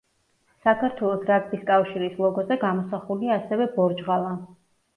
[0.67, 4.37] საქართველოს რაგბის კავშირის ლოგოზე გამოსახულია ასევე ბორჯღალა.